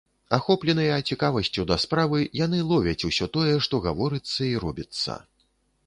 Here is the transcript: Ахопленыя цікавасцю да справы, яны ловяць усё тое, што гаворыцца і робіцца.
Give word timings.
Ахопленыя 0.35 0.95
цікавасцю 1.15 1.65
да 1.73 1.77
справы, 1.85 2.19
яны 2.45 2.63
ловяць 2.73 3.07
усё 3.11 3.31
тое, 3.39 3.55
што 3.67 3.85
гаворыцца 3.89 4.41
і 4.53 4.53
робіцца. 4.67 5.25